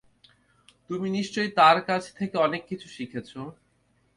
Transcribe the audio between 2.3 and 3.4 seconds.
অনেক কিছু শিখেছ।